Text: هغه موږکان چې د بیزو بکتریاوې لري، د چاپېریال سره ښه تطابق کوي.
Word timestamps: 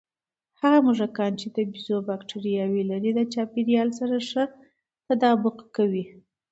هغه 0.61 0.77
موږکان 0.85 1.31
چې 1.41 1.47
د 1.55 1.57
بیزو 1.71 1.97
بکتریاوې 2.07 2.83
لري، 2.91 3.11
د 3.15 3.19
چاپېریال 3.33 3.89
سره 3.99 4.15
ښه 4.29 4.43
تطابق 5.07 5.57
کوي. 5.75 6.05